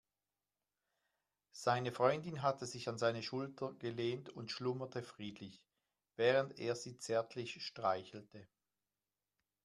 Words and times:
Seine 1.51 1.91
Freundin 1.91 2.41
hatte 2.41 2.65
sich 2.65 2.89
an 2.89 2.97
seine 2.97 3.21
Schulter 3.21 3.73
gelehnt 3.75 4.29
und 4.29 4.49
schlummerte 4.49 5.03
friedlich, 5.03 5.63
während 6.15 6.57
er 6.57 6.75
sie 6.75 6.97
zärtlich 6.97 7.63
streichelte. 7.63 8.47